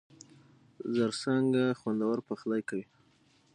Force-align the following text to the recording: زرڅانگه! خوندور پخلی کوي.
زرڅانگه! 0.93 1.65
خوندور 1.79 2.17
پخلی 2.27 2.61
کوي. 2.69 2.85